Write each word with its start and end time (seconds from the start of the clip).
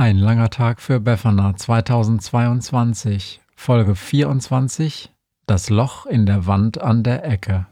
Ein 0.00 0.16
langer 0.16 0.48
Tag 0.48 0.80
für 0.80 1.00
Befana 1.00 1.56
2022, 1.56 3.40
Folge 3.56 3.96
24, 3.96 5.10
das 5.44 5.70
Loch 5.70 6.06
in 6.06 6.24
der 6.24 6.46
Wand 6.46 6.80
an 6.80 7.02
der 7.02 7.24
Ecke. 7.24 7.66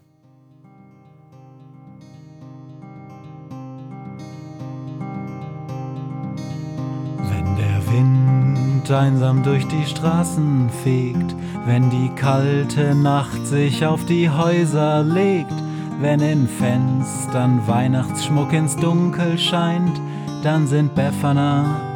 Wenn 7.19 7.57
der 7.57 7.93
Wind 7.93 8.91
einsam 8.91 9.45
durch 9.45 9.65
die 9.69 9.87
Straßen 9.87 10.69
fegt, 10.83 11.37
wenn 11.65 11.91
die 11.91 12.11
kalte 12.17 12.97
Nacht 12.97 13.47
sich 13.47 13.87
auf 13.87 14.05
die 14.05 14.29
Häuser 14.29 15.05
legt, 15.05 15.55
wenn 16.01 16.19
in 16.19 16.49
Fenstern 16.49 17.65
Weihnachtsschmuck 17.69 18.53
ins 18.53 18.75
Dunkel 18.75 19.39
scheint, 19.39 20.01
dann 20.43 20.67
sind 20.67 20.97
Befana 20.97 21.96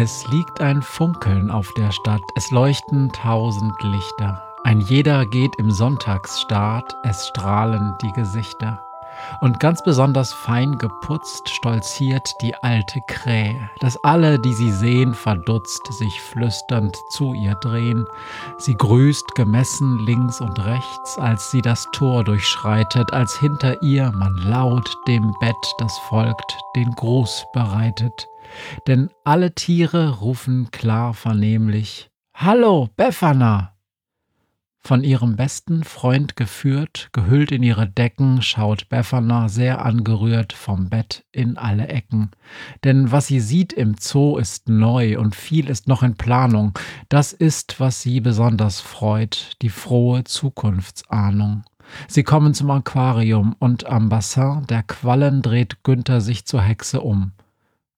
Es 0.00 0.28
liegt 0.28 0.60
ein 0.60 0.80
Funkeln 0.80 1.50
auf 1.50 1.72
der 1.72 1.90
Stadt, 1.90 2.22
es 2.36 2.52
leuchten 2.52 3.10
tausend 3.10 3.82
Lichter. 3.82 4.40
Ein 4.62 4.80
jeder 4.80 5.26
geht 5.26 5.56
im 5.58 5.72
Sonntagsstaat, 5.72 6.94
es 7.02 7.26
strahlen 7.26 7.96
die 8.00 8.12
Gesichter. 8.12 8.87
Und 9.40 9.60
ganz 9.60 9.82
besonders 9.82 10.32
fein 10.32 10.78
geputzt 10.78 11.48
stolziert 11.48 12.34
die 12.42 12.54
alte 12.54 13.00
Krähe, 13.06 13.70
dass 13.80 14.02
alle, 14.04 14.38
die 14.38 14.52
sie 14.52 14.70
sehen, 14.70 15.14
verdutzt 15.14 15.92
sich 15.92 16.20
flüsternd 16.20 16.96
zu 17.10 17.34
ihr 17.34 17.54
drehen. 17.56 18.06
Sie 18.58 18.74
grüßt 18.74 19.34
gemessen 19.34 19.98
links 20.06 20.40
und 20.40 20.64
rechts, 20.64 21.18
als 21.18 21.50
sie 21.50 21.62
das 21.62 21.86
Tor 21.92 22.24
durchschreitet, 22.24 23.12
als 23.12 23.38
hinter 23.38 23.82
ihr 23.82 24.12
man 24.12 24.34
laut 24.36 24.96
dem 25.06 25.34
Bett, 25.40 25.56
das 25.78 25.96
folgt, 25.98 26.58
den 26.76 26.90
Gruß 26.92 27.46
bereitet. 27.52 28.28
Denn 28.86 29.10
alle 29.24 29.54
Tiere 29.54 30.18
rufen 30.20 30.70
klar 30.70 31.14
vernehmlich 31.14 32.10
Hallo, 32.34 32.88
Befana! 32.96 33.77
Von 34.88 35.04
ihrem 35.04 35.36
besten 35.36 35.84
Freund 35.84 36.34
geführt, 36.34 37.10
gehüllt 37.12 37.52
in 37.52 37.62
ihre 37.62 37.86
Decken, 37.86 38.40
schaut 38.40 38.88
Befana 38.88 39.50
sehr 39.50 39.84
angerührt 39.84 40.54
vom 40.54 40.88
Bett 40.88 41.26
in 41.30 41.58
alle 41.58 41.88
Ecken. 41.88 42.30
Denn 42.84 43.12
was 43.12 43.26
sie 43.26 43.40
sieht 43.40 43.74
im 43.74 43.96
Zoo 44.00 44.38
ist 44.38 44.70
neu 44.70 45.18
und 45.18 45.36
viel 45.36 45.68
ist 45.68 45.88
noch 45.88 46.02
in 46.02 46.14
Planung. 46.14 46.72
Das 47.10 47.34
ist, 47.34 47.80
was 47.80 48.00
sie 48.00 48.20
besonders 48.20 48.80
freut, 48.80 49.58
die 49.60 49.68
frohe 49.68 50.24
Zukunftsahnung. 50.24 51.64
Sie 52.08 52.22
kommen 52.22 52.54
zum 52.54 52.70
Aquarium 52.70 53.56
und 53.58 53.84
am 53.84 54.08
Bassin 54.08 54.64
der 54.70 54.84
Quallen 54.84 55.42
dreht 55.42 55.84
Günther 55.84 56.22
sich 56.22 56.46
zur 56.46 56.62
Hexe 56.62 57.02
um. 57.02 57.32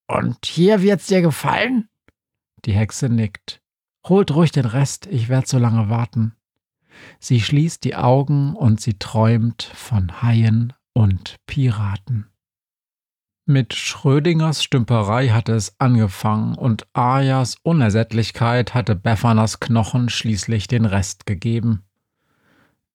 Und 0.09 0.44
hier 0.44 0.82
wird's 0.82 1.06
dir 1.06 1.22
gefallen? 1.22 1.88
Die 2.64 2.72
Hexe 2.72 3.09
nickt. 3.09 3.62
Holt 4.09 4.34
ruhig 4.34 4.50
den 4.50 4.66
Rest, 4.66 5.06
ich 5.06 5.28
werd 5.28 5.47
so 5.47 5.59
lange 5.60 5.88
warten. 5.88 6.34
Sie 7.19 7.41
schließt 7.41 7.84
die 7.84 7.97
Augen 7.97 8.55
und 8.55 8.81
sie 8.81 8.99
träumt 8.99 9.62
von 9.62 10.22
Haien 10.22 10.72
und 10.93 11.37
Piraten. 11.47 12.27
Mit 13.47 13.75
Schrödingers 13.75 14.62
Stümperei 14.62 15.31
hatte 15.31 15.55
es 15.55 15.75
angefangen 15.81 16.55
und 16.55 16.87
Ayas 16.93 17.56
Unersättlichkeit 17.62 18.75
hatte 18.75 18.94
Beffanas 18.94 19.59
Knochen 19.59 20.09
schließlich 20.09 20.69
den 20.69 20.84
Rest 20.84 21.27
gegeben. 21.27 21.83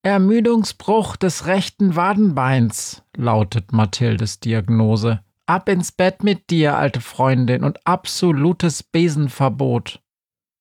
Ermüdungsbruch 0.02 1.16
des 1.16 1.48
rechten 1.48 1.96
Wadenbeins, 1.96 3.04
lautet 3.18 3.74
Mathildes 3.74 4.40
Diagnose. 4.40 5.20
Ab 5.48 5.68
ins 5.68 5.92
Bett 5.92 6.24
mit 6.24 6.50
dir, 6.52 6.78
alte 6.78 7.02
Freundin, 7.02 7.64
und 7.64 7.86
absolutes 7.86 8.82
Besenverbot. 8.82 10.02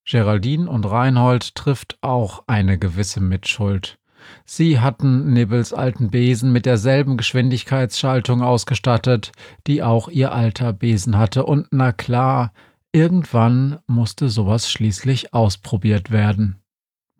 Geraldine 0.06 0.68
und 0.68 0.84
Reinhold 0.84 1.54
trifft 1.54 1.98
auch 2.02 2.44
eine 2.46 2.78
gewisse 2.78 3.20
Mitschuld. 3.20 3.98
Sie 4.44 4.80
hatten 4.80 5.32
Nibbles 5.32 5.72
alten 5.72 6.10
Besen 6.10 6.52
mit 6.52 6.66
derselben 6.66 7.16
Geschwindigkeitsschaltung 7.16 8.42
ausgestattet, 8.42 9.32
die 9.66 9.82
auch 9.82 10.08
ihr 10.08 10.32
alter 10.32 10.72
Besen 10.72 11.16
hatte, 11.16 11.44
und 11.44 11.68
na 11.70 11.92
klar, 11.92 12.52
irgendwann 12.92 13.78
musste 13.86 14.28
sowas 14.28 14.70
schließlich 14.70 15.34
ausprobiert 15.34 16.10
werden. 16.10 16.62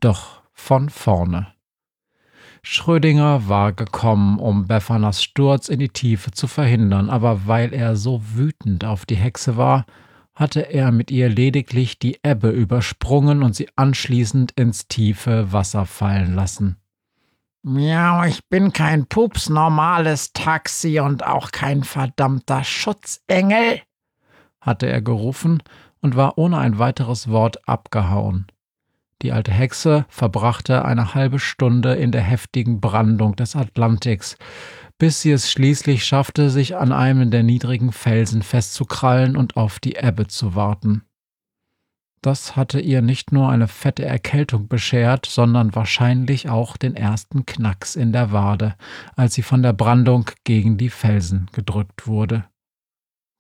Doch 0.01 0.43
von 0.53 0.89
vorne. 0.89 1.49
Schrödinger 2.63 3.49
war 3.49 3.73
gekommen, 3.73 4.39
um 4.39 4.67
Beffanas 4.67 5.23
Sturz 5.23 5.69
in 5.69 5.81
die 5.81 5.91
Tiefe 5.91 6.31
zu 6.31 6.47
verhindern, 6.47 7.11
aber 7.11 7.47
weil 7.47 7.75
er 7.75 7.97
so 7.97 8.23
wütend 8.35 8.87
auf 8.87 9.05
die 9.05 9.17
Hexe 9.17 9.59
war, 9.59 9.85
hatte 10.35 10.61
er 10.61 10.91
mit 10.91 11.11
ihr 11.11 11.29
lediglich 11.29 11.99
die 11.99 12.19
Ebbe 12.23 12.51
übersprungen 12.51 13.43
und 13.43 13.55
sie 13.55 13.69
anschließend 13.77 14.53
ins 14.53 14.89
tiefe 14.89 15.53
Wasser 15.53 15.87
fallen 15.87 16.35
lassen. 16.35 16.77
Miau, 17.63 18.25
ich 18.25 18.47
bin 18.49 18.73
kein 18.73 19.07
pups 19.07 19.49
normales 19.49 20.33
Taxi 20.33 21.01
und 21.01 21.25
auch 21.25 21.51
kein 21.51 21.83
verdammter 21.83 22.63
Schutzengel, 22.63 23.81
hatte 24.61 24.87
er 24.87 25.01
gerufen 25.01 25.63
und 26.01 26.17
war 26.17 26.37
ohne 26.37 26.59
ein 26.59 26.79
weiteres 26.79 27.29
Wort 27.29 27.67
abgehauen. 27.67 28.47
Die 29.25 29.33
alte 29.33 29.53
Hexe 29.53 30.05
verbrachte 30.11 30.85
eine 30.85 31.15
halbe 31.15 31.39
Stunde 31.39 31.95
in 31.95 32.13
der 32.13 32.21
heftigen 32.21 32.83
Brandung 32.83 33.35
des 33.37 33.57
Atlantiks, 33.57 34.37
bis 34.99 35.23
sie 35.23 35.31
es 35.31 35.51
schließlich 35.51 36.05
schaffte, 36.05 36.51
sich 36.51 36.77
an 36.77 36.93
einem 36.93 37.31
der 37.31 37.43
niedrigen 37.43 37.91
Felsen 37.91 38.43
festzukrallen 38.43 39.35
und 39.35 39.57
auf 39.57 39.81
die 39.81 39.97
Ebbe 39.97 40.27
zu 40.27 40.55
warten. 40.55 41.05
Das 42.21 42.55
hatte 42.55 42.81
ihr 42.81 43.01
nicht 43.01 43.33
nur 43.33 43.49
eine 43.49 43.67
fette 43.67 44.05
Erkältung 44.05 44.69
beschert, 44.69 45.25
sondern 45.25 45.75
wahrscheinlich 45.75 46.51
auch 46.51 46.77
den 46.77 46.95
ersten 46.95 47.47
Knacks 47.47 47.97
in 47.97 48.13
der 48.13 48.31
Wade, 48.31 48.75
als 49.17 49.33
sie 49.33 49.43
von 49.43 49.63
der 49.63 49.73
Brandung 49.73 50.31
gegen 50.45 50.77
die 50.77 50.91
Felsen 50.91 51.49
gedrückt 51.55 52.07
wurde. 52.07 52.45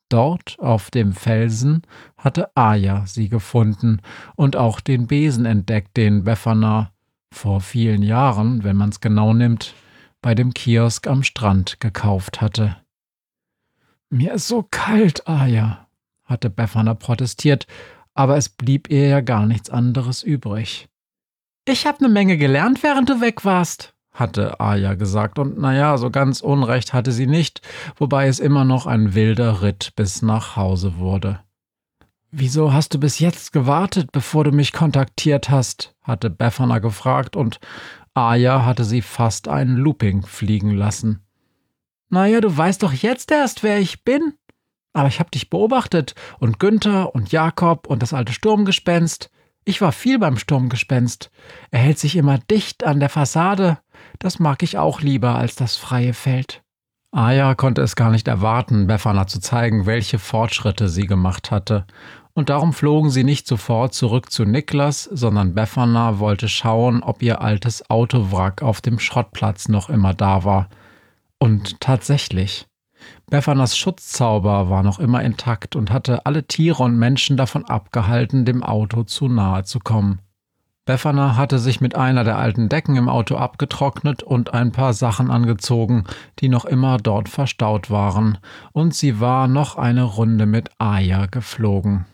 Dort 0.08 0.56
auf 0.58 0.90
dem 0.90 1.12
Felsen 1.12 1.82
hatte 2.16 2.54
Aya 2.56 3.06
sie 3.06 3.28
gefunden 3.28 4.00
und 4.36 4.56
auch 4.56 4.80
den 4.80 5.06
Besen 5.06 5.46
entdeckt, 5.46 5.96
den 5.96 6.24
Befana 6.24 6.92
vor 7.32 7.60
vielen 7.60 8.02
Jahren, 8.02 8.64
wenn 8.64 8.76
man's 8.76 9.00
genau 9.00 9.32
nimmt, 9.32 9.74
bei 10.22 10.34
dem 10.34 10.54
Kiosk 10.54 11.06
am 11.06 11.22
Strand 11.22 11.80
gekauft 11.80 12.40
hatte. 12.40 12.76
Mir 14.10 14.34
ist 14.34 14.46
so 14.46 14.62
kalt, 14.62 15.26
Aya, 15.26 15.88
hatte 16.24 16.50
Befana 16.50 16.94
protestiert, 16.94 17.66
aber 18.14 18.36
es 18.36 18.48
blieb 18.48 18.88
ihr 18.90 19.08
ja 19.08 19.20
gar 19.20 19.46
nichts 19.46 19.70
anderes 19.70 20.22
übrig. 20.22 20.88
Ich 21.66 21.86
hab 21.86 22.00
ne 22.00 22.08
Menge 22.08 22.36
gelernt, 22.36 22.82
während 22.82 23.08
du 23.08 23.20
weg 23.20 23.44
warst, 23.44 23.93
hatte 24.14 24.60
Aya 24.60 24.94
gesagt, 24.94 25.38
und 25.38 25.58
naja, 25.58 25.98
so 25.98 26.10
ganz 26.10 26.40
Unrecht 26.40 26.94
hatte 26.94 27.12
sie 27.12 27.26
nicht, 27.26 27.60
wobei 27.96 28.28
es 28.28 28.40
immer 28.40 28.64
noch 28.64 28.86
ein 28.86 29.14
wilder 29.14 29.60
Ritt 29.60 29.92
bis 29.96 30.22
nach 30.22 30.56
Hause 30.56 30.96
wurde. 30.98 31.40
Wieso 32.30 32.72
hast 32.72 32.94
du 32.94 32.98
bis 32.98 33.18
jetzt 33.18 33.52
gewartet, 33.52 34.10
bevor 34.10 34.44
du 34.44 34.52
mich 34.52 34.72
kontaktiert 34.72 35.50
hast? 35.50 35.94
hatte 36.02 36.30
Befana 36.30 36.78
gefragt, 36.78 37.36
und 37.36 37.60
Aya 38.14 38.64
hatte 38.64 38.84
sie 38.84 39.02
fast 39.02 39.48
ein 39.48 39.76
Looping 39.76 40.24
fliegen 40.24 40.70
lassen. 40.70 41.24
Naja, 42.08 42.40
du 42.40 42.56
weißt 42.56 42.82
doch 42.82 42.92
jetzt 42.92 43.32
erst, 43.32 43.62
wer 43.62 43.80
ich 43.80 44.04
bin. 44.04 44.34
Aber 44.92 45.08
ich 45.08 45.18
hab 45.18 45.32
dich 45.32 45.50
beobachtet 45.50 46.14
und 46.38 46.60
Günther 46.60 47.14
und 47.14 47.32
Jakob 47.32 47.88
und 47.88 48.02
das 48.02 48.12
alte 48.12 48.32
Sturmgespenst. 48.32 49.30
Ich 49.64 49.80
war 49.80 49.92
viel 49.92 50.18
beim 50.18 50.38
Sturmgespenst. 50.38 51.30
Er 51.70 51.80
hält 51.80 51.98
sich 51.98 52.16
immer 52.16 52.38
dicht 52.38 52.84
an 52.84 53.00
der 53.00 53.08
Fassade. 53.08 53.78
Das 54.18 54.38
mag 54.38 54.62
ich 54.62 54.78
auch 54.78 55.00
lieber 55.00 55.34
als 55.34 55.56
das 55.56 55.76
freie 55.76 56.14
Feld. 56.14 56.62
Aya 57.12 57.54
konnte 57.54 57.80
es 57.82 57.94
gar 57.94 58.10
nicht 58.10 58.26
erwarten, 58.26 58.88
Befana 58.88 59.26
zu 59.26 59.38
zeigen, 59.40 59.86
welche 59.86 60.18
Fortschritte 60.18 60.88
sie 60.88 61.06
gemacht 61.06 61.50
hatte. 61.52 61.86
Und 62.32 62.48
darum 62.48 62.72
flogen 62.72 63.10
sie 63.10 63.22
nicht 63.22 63.46
sofort 63.46 63.94
zurück 63.94 64.32
zu 64.32 64.44
Niklas, 64.44 65.04
sondern 65.04 65.54
Befana 65.54 66.18
wollte 66.18 66.48
schauen, 66.48 67.04
ob 67.04 67.22
ihr 67.22 67.40
altes 67.40 67.88
Autowrack 67.88 68.62
auf 68.62 68.80
dem 68.80 68.98
Schrottplatz 68.98 69.68
noch 69.68 69.88
immer 69.88 70.12
da 70.12 70.42
war. 70.42 70.68
Und 71.38 71.80
tatsächlich. 71.80 72.66
Beffanas 73.30 73.78
Schutzzauber 73.78 74.68
war 74.68 74.82
noch 74.82 74.98
immer 74.98 75.22
intakt 75.22 75.76
und 75.76 75.92
hatte 75.92 76.26
alle 76.26 76.46
Tiere 76.46 76.82
und 76.82 76.98
Menschen 76.98 77.36
davon 77.36 77.64
abgehalten, 77.66 78.44
dem 78.44 78.64
Auto 78.64 79.04
zu 79.04 79.28
nahe 79.28 79.62
zu 79.62 79.78
kommen. 79.78 80.20
Befana 80.86 81.36
hatte 81.36 81.58
sich 81.58 81.80
mit 81.80 81.96
einer 81.96 82.24
der 82.24 82.36
alten 82.36 82.68
Decken 82.68 82.96
im 82.96 83.08
Auto 83.08 83.36
abgetrocknet 83.36 84.22
und 84.22 84.52
ein 84.52 84.70
paar 84.70 84.92
Sachen 84.92 85.30
angezogen, 85.30 86.04
die 86.40 86.50
noch 86.50 86.66
immer 86.66 86.98
dort 86.98 87.30
verstaut 87.30 87.90
waren, 87.90 88.36
und 88.72 88.94
sie 88.94 89.18
war 89.18 89.48
noch 89.48 89.76
eine 89.76 90.02
Runde 90.02 90.44
mit 90.44 90.68
Aya 90.78 91.24
geflogen. 91.24 92.04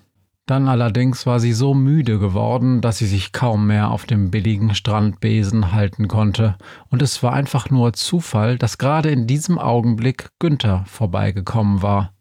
Dann 0.47 0.69
allerdings 0.69 1.27
war 1.27 1.41
sie 1.41 1.53
so 1.53 1.75
müde 1.75 2.21
geworden, 2.21 2.81
dass 2.81 2.99
sie 2.99 3.07
sich 3.07 3.33
kaum 3.33 3.67
mehr 3.67 3.91
auf 3.91 4.07
dem 4.07 4.31
billigen 4.31 4.75
Strandbesen 4.75 5.73
halten 5.73 6.07
konnte, 6.07 6.57
und 6.91 7.03
es 7.03 7.25
war 7.25 7.33
einfach 7.33 7.71
nur 7.71 7.93
Zufall, 7.93 8.57
dass 8.57 8.79
gerade 8.79 9.11
in 9.11 9.27
diesem 9.27 9.59
Augenblick 9.59 10.31
Günther 10.39 10.85
vorbeigekommen 10.87 11.83
war. 11.83 12.13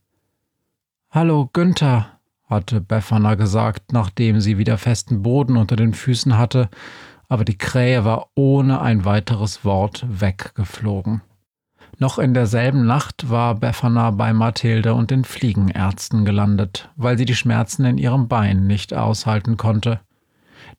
Hallo, 1.12 1.48
Günther, 1.54 2.19
hatte 2.50 2.82
Befana 2.82 3.36
gesagt, 3.36 3.94
nachdem 3.94 4.42
sie 4.42 4.58
wieder 4.58 4.78
festen 4.78 5.22
Boden 5.22 5.56
unter 5.56 5.76
den 5.76 5.94
Füßen 5.94 6.38
hatte, 6.38 6.70
aber 7.28 7.46
die 7.46 7.58
Krähe 7.58 8.04
war 8.06 8.30
ohne 8.36 8.82
ein 8.82 9.06
weiteres 9.06 9.64
Wort 9.64 10.06
weggeflogen. 10.10 11.22
Noch 12.00 12.18
in 12.18 12.34
derselben 12.34 12.86
Nacht 12.86 13.30
war 13.30 13.56
Befana 13.56 14.12
bei 14.12 14.34
Mathilde 14.34 14.94
und 14.94 15.12
den 15.12 15.26
Fliegenärzten 15.26 16.26
gelandet, 16.26 16.90
weil 16.96 17.18
sie 17.18 17.26
die 17.26 17.36
Schmerzen 17.36 17.86
in 17.86 17.98
ihrem 17.98 18.28
Bein 18.28 18.68
nicht 18.68 18.94
aushalten 18.94 19.58
konnte. 19.58 20.00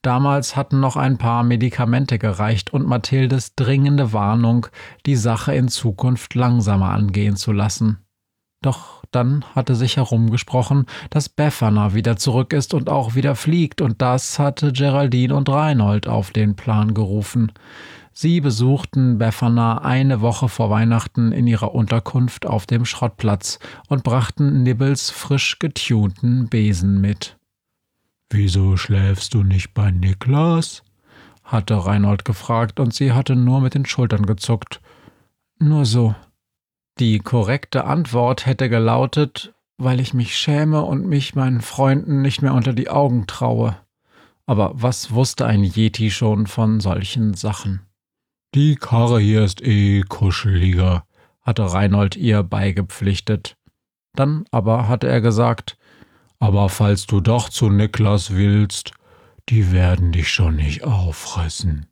Damals 0.02 0.56
hatten 0.56 0.80
noch 0.80 0.96
ein 0.96 1.18
paar 1.18 1.42
Medikamente 1.42 2.18
gereicht 2.18 2.72
und 2.72 2.86
Mathildes 2.86 3.54
dringende 3.54 4.12
Warnung, 4.12 4.66
die 5.04 5.16
Sache 5.16 5.54
in 5.54 5.68
Zukunft 5.68 6.34
langsamer 6.34 6.90
angehen 6.90 7.36
zu 7.36 7.52
lassen. 7.52 7.98
Doch 8.62 8.99
dann 9.10 9.44
hatte 9.54 9.74
sich 9.74 9.96
herumgesprochen, 9.96 10.86
dass 11.10 11.28
Befana 11.28 11.94
wieder 11.94 12.16
zurück 12.16 12.52
ist 12.52 12.74
und 12.74 12.88
auch 12.88 13.14
wieder 13.14 13.34
fliegt, 13.34 13.80
und 13.80 14.00
das 14.00 14.38
hatte 14.38 14.72
Geraldine 14.72 15.34
und 15.34 15.48
Reinhold 15.48 16.08
auf 16.08 16.30
den 16.30 16.56
Plan 16.56 16.94
gerufen. 16.94 17.52
Sie 18.12 18.40
besuchten 18.40 19.18
Befana 19.18 19.78
eine 19.78 20.20
Woche 20.20 20.48
vor 20.48 20.68
Weihnachten 20.70 21.32
in 21.32 21.46
ihrer 21.46 21.74
Unterkunft 21.74 22.44
auf 22.44 22.66
dem 22.66 22.84
Schrottplatz 22.84 23.58
und 23.88 24.02
brachten 24.02 24.62
Nibbles 24.62 25.10
frisch 25.10 25.58
getunten 25.58 26.48
Besen 26.48 27.00
mit. 27.00 27.36
Wieso 28.30 28.76
schläfst 28.76 29.34
du 29.34 29.42
nicht 29.42 29.74
bei 29.74 29.90
Niklas? 29.90 30.82
hatte 31.44 31.84
Reinhold 31.84 32.24
gefragt, 32.24 32.78
und 32.78 32.94
sie 32.94 33.12
hatte 33.12 33.34
nur 33.34 33.60
mit 33.60 33.74
den 33.74 33.86
Schultern 33.86 34.24
gezuckt. 34.24 34.80
Nur 35.58 35.84
so. 35.84 36.14
Die 37.00 37.18
korrekte 37.18 37.84
Antwort 37.86 38.44
hätte 38.44 38.68
gelautet, 38.68 39.54
weil 39.78 40.00
ich 40.00 40.12
mich 40.12 40.36
schäme 40.36 40.82
und 40.82 41.06
mich 41.06 41.34
meinen 41.34 41.62
Freunden 41.62 42.20
nicht 42.20 42.42
mehr 42.42 42.52
unter 42.52 42.74
die 42.74 42.90
Augen 42.90 43.26
traue. 43.26 43.78
Aber 44.44 44.72
was 44.74 45.10
wusste 45.10 45.46
ein 45.46 45.64
Yeti 45.64 46.10
schon 46.10 46.46
von 46.46 46.78
solchen 46.80 47.32
Sachen? 47.32 47.80
Die 48.54 48.74
Karre 48.74 49.18
hier 49.18 49.44
ist 49.44 49.62
eh 49.62 50.02
kuscheliger, 50.02 51.04
hatte 51.40 51.72
Reinhold 51.72 52.16
ihr 52.16 52.42
beigepflichtet. 52.42 53.56
Dann 54.14 54.44
aber 54.50 54.86
hatte 54.86 55.08
er 55.08 55.22
gesagt, 55.22 55.78
aber 56.38 56.68
falls 56.68 57.06
du 57.06 57.22
doch 57.22 57.48
zu 57.48 57.70
Niklas 57.70 58.34
willst, 58.34 58.92
die 59.48 59.72
werden 59.72 60.12
dich 60.12 60.28
schon 60.28 60.56
nicht 60.56 60.84
auffressen. 60.84 61.86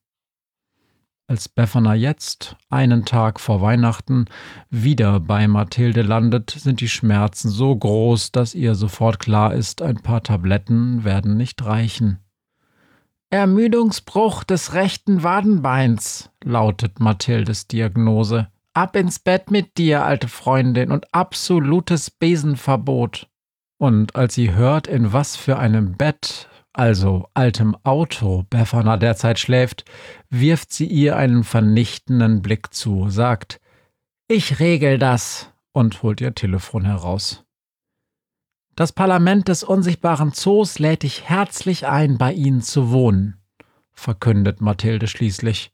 Als 1.31 1.47
Befana 1.47 1.95
jetzt, 1.95 2.57
einen 2.71 3.05
Tag 3.05 3.39
vor 3.39 3.61
Weihnachten, 3.61 4.25
wieder 4.71 5.21
bei 5.21 5.47
Mathilde 5.47 6.01
landet, 6.01 6.49
sind 6.49 6.81
die 6.81 6.89
Schmerzen 6.89 7.51
so 7.51 7.77
groß, 7.77 8.33
dass 8.33 8.55
ihr 8.55 8.75
sofort 8.75 9.19
klar 9.19 9.53
ist, 9.53 9.83
ein 9.83 9.97
paar 9.97 10.23
Tabletten 10.23 11.05
werden 11.05 11.37
nicht 11.37 11.63
reichen. 11.67 12.21
Ermüdungsbruch 13.29 14.43
des 14.43 14.73
rechten 14.73 15.23
Wadenbeins, 15.23 16.31
lautet 16.43 16.99
Mathildes 16.99 17.69
Diagnose. 17.69 18.49
Ab 18.73 18.97
ins 18.97 19.19
Bett 19.19 19.51
mit 19.51 19.77
dir, 19.77 20.07
alte 20.07 20.29
Freundin, 20.29 20.91
und 20.91 21.13
absolutes 21.13 22.11
Besenverbot. 22.11 23.29
Und 23.77 24.17
als 24.17 24.35
sie 24.35 24.55
hört, 24.55 24.87
in 24.87 25.13
was 25.13 25.37
für 25.37 25.59
einem 25.59 25.93
Bett, 25.93 26.49
also 26.79 27.29
altem 27.35 27.77
Auto, 27.83 28.45
Befana 28.51 28.97
derzeit 28.97 29.39
schläft, 29.39 29.85
wirft 30.31 30.73
sie 30.73 30.87
ihr 30.87 31.17
einen 31.17 31.43
vernichtenden 31.43 32.41
Blick 32.41 32.73
zu, 32.73 33.11
sagt 33.11 33.61
Ich 34.29 34.61
regel 34.61 34.99
das 34.99 35.53
und 35.73 36.03
holt 36.03 36.21
ihr 36.21 36.35
Telefon 36.35 36.85
heraus. 36.85 37.45
Das 38.77 38.93
Parlament 38.93 39.49
des 39.49 39.65
unsichtbaren 39.65 40.33
Zoos 40.33 40.79
lädt 40.79 41.03
dich 41.03 41.29
herzlich 41.29 41.89
ein, 41.89 42.17
bei 42.17 42.33
ihnen 42.33 42.63
zu 42.63 42.93
wohnen, 42.93 43.39
verkündet 43.93 44.61
Mathilde 44.61 45.09
schließlich. 45.09 45.73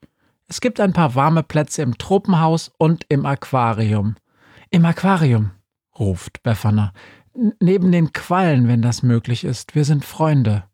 Es 0.49 0.63
gibt 0.63 0.81
ein 0.81 0.95
paar 0.95 1.15
warme 1.15 1.43
Plätze 1.43 1.83
im 1.83 1.99
Tropenhaus 1.99 2.73
und 2.79 3.05
im 3.11 3.27
Aquarium. 3.27 4.17
Im 4.71 4.87
Aquarium, 4.87 5.51
ruft 5.99 6.43
Befana. 6.43 6.95
Neben 7.61 7.93
den 7.93 8.13
Quallen, 8.15 8.69
wenn 8.69 8.81
das 8.81 9.03
möglich 9.03 9.45
ist. 9.45 9.75
Wir 9.75 9.85
sind 9.85 10.05
Freunde. 10.05 10.65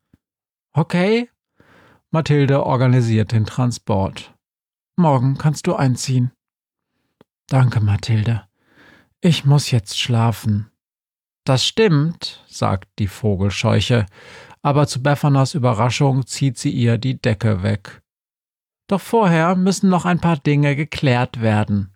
Okay? 0.73 1.29
Mathilde 2.11 2.65
organisiert 2.65 3.33
den 3.33 3.47
Transport. 3.47 4.35
Morgen 4.97 5.39
kannst 5.39 5.67
du 5.67 5.75
einziehen. 5.75 6.33
Danke, 7.49 7.81
Mathilde. 7.81 8.45
Ich 9.21 9.45
muss 9.45 9.71
jetzt 9.71 9.99
schlafen. 9.99 10.71
Das 11.45 11.65
stimmt, 11.65 12.45
sagt 12.49 12.89
die 12.99 13.09
Vogelscheuche, 13.09 14.07
aber 14.63 14.87
zu 14.87 15.03
Beffanas 15.03 15.55
Überraschung 15.55 16.27
zieht 16.27 16.59
sie 16.59 16.71
ihr 16.71 16.99
die 16.99 17.21
Decke 17.21 17.63
weg. 17.63 18.03
Doch 18.89 19.01
vorher 19.01 19.57
müssen 19.57 19.89
noch 19.89 20.05
ein 20.05 20.21
paar 20.21 20.37
Dinge 20.37 20.77
geklärt 20.77 21.41
werden. 21.41 21.95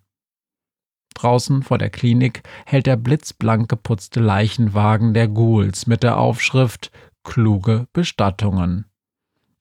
Draußen 1.13 1.63
vor 1.63 1.77
der 1.77 1.89
Klinik 1.89 2.43
hält 2.65 2.87
der 2.87 2.97
blitzblank 2.97 3.69
geputzte 3.69 4.19
Leichenwagen 4.19 5.13
der 5.13 5.29
Ghouls 5.29 5.87
mit 5.87 6.03
der 6.03 6.17
Aufschrift 6.17 6.91
Kluge 7.25 7.87
Bestattungen. 7.91 8.85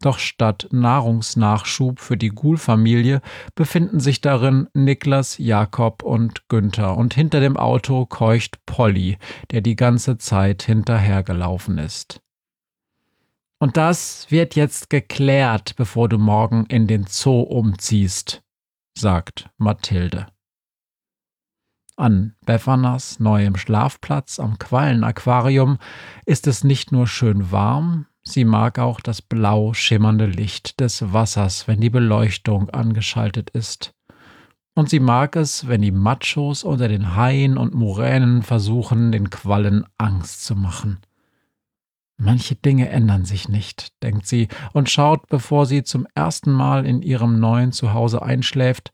Doch 0.01 0.19
statt 0.19 0.69
Nahrungsnachschub 0.71 1.99
für 1.99 2.17
die 2.17 2.29
Ghoul-Familie 2.29 3.23
befinden 3.55 4.01
sich 4.01 4.21
darin 4.21 4.69
Niklas, 4.75 5.39
Jakob 5.39 6.03
und 6.03 6.47
Günther 6.49 6.97
und 6.97 7.15
hinter 7.15 7.41
dem 7.41 7.57
Auto 7.57 8.05
keucht 8.07 8.65
Polly, 8.67 9.17
der 9.51 9.63
die 9.63 9.77
ganze 9.77 10.19
Zeit 10.19 10.63
hinterhergelaufen 10.63 11.79
ist. 11.79 12.21
Und 13.59 13.79
das 13.79 14.31
wird 14.31 14.57
jetzt 14.57 14.91
geklärt, 14.91 15.75
bevor 15.77 16.11
du 16.11 16.19
morgen 16.19 16.67
in 16.67 16.87
den 16.87 17.07
Zoo 17.09 17.41
umziehst, 17.41 18.43
sagt 18.99 19.49
Mathilde. 19.57 20.27
An 21.97 22.35
Beffanas 22.45 23.21
neuem 23.21 23.57
Schlafplatz 23.57 24.41
am 24.41 24.59
Quallenaquarium 24.59 25.79
ist 26.27 26.47
es 26.47 26.65
nicht 26.65 26.93
nur 26.93 27.07
schön 27.07 27.53
warm, 27.53 28.07
Sie 28.27 28.47
mag 28.47 28.79
auch 28.79 29.01
das 29.01 29.21
blau 29.21 29.75
schimmernde 29.75 30.25
Licht 30.25 30.81
des 30.81 31.13
Wassers, 31.13 31.69
wenn 31.69 31.81
die 31.81 31.91
Beleuchtung 31.91 32.71
angeschaltet 32.71 33.51
ist. 33.51 33.95
Und 34.75 34.89
sie 34.89 34.99
mag 34.99 35.37
es, 35.37 35.69
wenn 35.69 35.83
die 35.83 35.93
Machos 35.93 36.65
unter 36.65 36.89
den 36.89 37.15
Haien 37.15 37.59
und 37.59 37.75
Muränen 37.75 38.43
versuchen, 38.43 39.13
den 39.13 39.29
Quallen 39.29 39.85
Angst 39.99 40.45
zu 40.45 40.57
machen. 40.57 41.01
Manche 42.17 42.55
Dinge 42.55 42.89
ändern 42.89 43.25
sich 43.25 43.49
nicht, 43.49 44.03
denkt 44.03 44.27
sie 44.27 44.49
und 44.73 44.89
schaut, 44.89 45.29
bevor 45.29 45.67
sie 45.67 45.83
zum 45.83 46.07
ersten 46.15 46.51
Mal 46.51 46.87
in 46.87 47.03
ihrem 47.03 47.39
neuen 47.41 47.73
Zuhause 47.73 48.23
einschläft, 48.23 48.93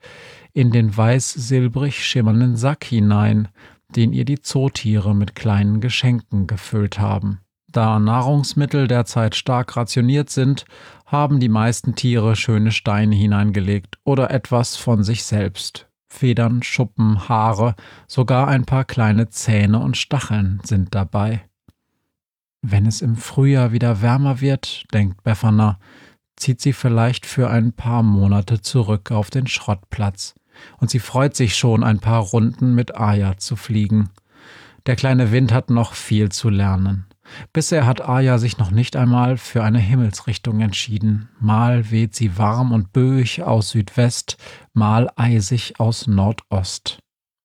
in 0.52 0.70
den 0.70 0.96
weiß-silbrig 0.96 2.04
schimmernden 2.04 2.56
Sack 2.56 2.84
hinein, 2.84 3.48
den 3.96 4.12
ihr 4.12 4.24
die 4.24 4.40
Zootiere 4.40 5.14
mit 5.14 5.34
kleinen 5.34 5.80
Geschenken 5.80 6.46
gefüllt 6.46 6.98
haben. 6.98 7.40
Da 7.72 8.00
Nahrungsmittel 8.00 8.88
derzeit 8.88 9.36
stark 9.36 9.76
rationiert 9.76 10.30
sind, 10.30 10.64
haben 11.06 11.38
die 11.38 11.48
meisten 11.48 11.94
Tiere 11.94 12.34
schöne 12.34 12.72
Steine 12.72 13.14
hineingelegt 13.14 13.98
oder 14.04 14.30
etwas 14.30 14.76
von 14.76 15.04
sich 15.04 15.24
selbst. 15.24 15.88
Federn, 16.08 16.64
Schuppen, 16.64 17.28
Haare, 17.28 17.76
sogar 18.08 18.48
ein 18.48 18.64
paar 18.64 18.84
kleine 18.84 19.28
Zähne 19.28 19.78
und 19.78 19.96
Stacheln 19.96 20.60
sind 20.64 20.94
dabei. 20.94 21.44
Wenn 22.62 22.86
es 22.86 23.00
im 23.00 23.16
Frühjahr 23.16 23.72
wieder 23.72 24.02
wärmer 24.02 24.40
wird, 24.40 24.84
denkt 24.92 25.22
Befana, 25.22 25.78
zieht 26.36 26.60
sie 26.60 26.72
vielleicht 26.72 27.24
für 27.24 27.48
ein 27.48 27.72
paar 27.72 28.02
Monate 28.02 28.60
zurück 28.60 29.12
auf 29.12 29.30
den 29.30 29.46
Schrottplatz. 29.46 30.34
Und 30.78 30.90
sie 30.90 30.98
freut 30.98 31.36
sich 31.36 31.56
schon, 31.56 31.84
ein 31.84 32.00
paar 32.00 32.20
Runden 32.20 32.74
mit 32.74 32.96
Aya 32.96 33.36
zu 33.36 33.56
fliegen. 33.56 34.10
Der 34.86 34.96
kleine 34.96 35.32
Wind 35.32 35.52
hat 35.52 35.70
noch 35.70 35.94
viel 35.94 36.30
zu 36.30 36.48
lernen. 36.48 37.06
Bisher 37.52 37.86
hat 37.86 38.00
Aya 38.00 38.38
sich 38.38 38.58
noch 38.58 38.70
nicht 38.70 38.96
einmal 38.96 39.36
für 39.36 39.62
eine 39.62 39.78
Himmelsrichtung 39.78 40.60
entschieden. 40.60 41.28
Mal 41.38 41.90
weht 41.90 42.14
sie 42.14 42.38
warm 42.38 42.72
und 42.72 42.92
böig 42.92 43.42
aus 43.42 43.70
Südwest, 43.70 44.36
mal 44.72 45.10
eisig 45.16 45.78
aus 45.78 46.06
Nordost. 46.06 46.98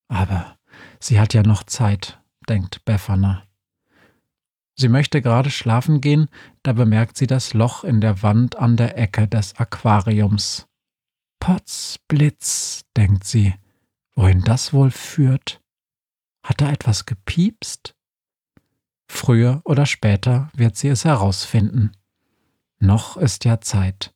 Aber 0.07 0.57
sie 1.00 1.19
hat 1.19 1.34
ja 1.34 1.43
noch 1.43 1.63
Zeit, 1.63 2.19
denkt 2.50 2.84
Befana. 2.86 3.43
Sie 4.77 4.89
möchte 4.89 5.22
gerade 5.22 5.51
schlafen 5.51 6.01
gehen, 6.01 6.27
da 6.63 6.74
bemerkt 6.74 7.17
sie 7.17 7.27
das 7.27 7.53
Loch 7.53 7.84
in 7.84 8.01
der 8.01 8.22
Wand 8.24 8.57
an 8.57 8.75
der 8.75 8.98
Ecke 8.98 9.27
des 9.27 9.55
Aquariums. 9.55 10.67
Potzblitz, 11.45 12.85
denkt 12.97 13.23
sie, 13.23 13.53
wohin 14.15 14.41
das 14.41 14.73
wohl 14.73 14.89
führt. 14.89 15.61
Hat 16.43 16.59
da 16.59 16.71
etwas 16.71 17.05
gepiepst? 17.05 17.95
Früher 19.07 19.61
oder 19.63 19.85
später 19.85 20.49
wird 20.55 20.75
sie 20.75 20.87
es 20.87 21.05
herausfinden. 21.05 21.91
Noch 22.79 23.15
ist 23.15 23.45
ja 23.45 23.61
Zeit. 23.61 24.11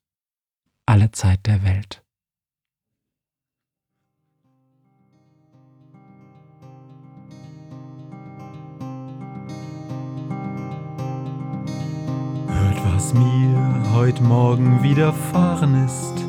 Alle 0.87 1.11
Zeit 1.11 1.45
der 1.45 1.63
Welt. 1.63 2.03
Hört, 12.47 12.85
was 12.85 13.13
mir 13.13 13.93
heut 13.93 14.19
Morgen 14.19 14.81
widerfahren 14.81 15.85
ist. 15.85 16.28